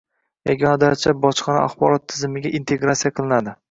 [0.49, 3.59] «Yagona darcha» bojxona axborot tizimiga integratsiya qilinadi;